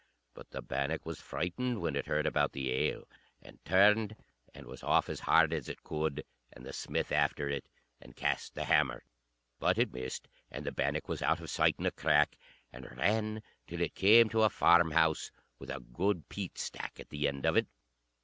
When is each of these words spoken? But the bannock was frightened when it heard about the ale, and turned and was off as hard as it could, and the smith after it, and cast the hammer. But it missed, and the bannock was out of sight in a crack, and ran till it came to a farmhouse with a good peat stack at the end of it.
But 0.33 0.49
the 0.49 0.63
bannock 0.63 1.05
was 1.05 1.21
frightened 1.21 1.79
when 1.79 1.95
it 1.95 2.07
heard 2.07 2.25
about 2.25 2.53
the 2.53 2.71
ale, 2.71 3.07
and 3.39 3.63
turned 3.63 4.15
and 4.51 4.65
was 4.65 4.81
off 4.81 5.07
as 5.09 5.19
hard 5.19 5.53
as 5.53 5.69
it 5.69 5.83
could, 5.83 6.23
and 6.51 6.65
the 6.65 6.73
smith 6.73 7.11
after 7.11 7.47
it, 7.49 7.69
and 8.01 8.15
cast 8.15 8.55
the 8.55 8.63
hammer. 8.63 9.03
But 9.59 9.77
it 9.77 9.93
missed, 9.93 10.27
and 10.49 10.65
the 10.65 10.71
bannock 10.71 11.07
was 11.07 11.21
out 11.21 11.39
of 11.39 11.51
sight 11.51 11.75
in 11.77 11.85
a 11.85 11.91
crack, 11.91 12.35
and 12.73 12.89
ran 12.97 13.43
till 13.67 13.81
it 13.81 13.93
came 13.93 14.27
to 14.29 14.41
a 14.41 14.49
farmhouse 14.49 15.29
with 15.59 15.69
a 15.69 15.79
good 15.93 16.27
peat 16.29 16.57
stack 16.57 16.99
at 16.99 17.09
the 17.11 17.27
end 17.27 17.45
of 17.45 17.55
it. 17.55 17.67